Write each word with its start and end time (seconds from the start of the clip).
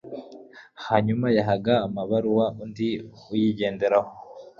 Hanyuma 0.87 1.27
yahaga 1.37 1.73
amabaruwa 1.87 2.45
undi 2.63 2.89
uyigenderaho 3.33 4.11